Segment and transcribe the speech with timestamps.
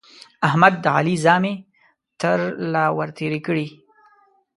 [0.47, 1.53] احمد د علي زامې
[2.21, 2.39] تر
[2.71, 3.67] له ور تېرې کړې.